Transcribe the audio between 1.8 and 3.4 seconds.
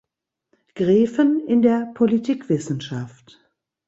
Politikwissenschaft).